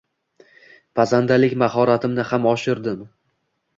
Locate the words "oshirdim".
2.53-3.05